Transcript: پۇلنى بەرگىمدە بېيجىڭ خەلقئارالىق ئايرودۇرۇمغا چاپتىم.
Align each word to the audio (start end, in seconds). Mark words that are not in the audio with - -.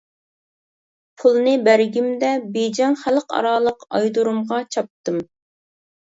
پۇلنى 1.23 1.51
بەرگىمدە 1.67 2.31
بېيجىڭ 2.55 2.95
خەلقئارالىق 3.01 3.85
ئايرودۇرۇمغا 3.99 4.59
چاپتىم. 4.77 5.21